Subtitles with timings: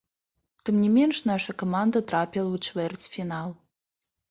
[0.69, 3.49] Тым не менш наша каманда трапіла ў чвэрцьфінал.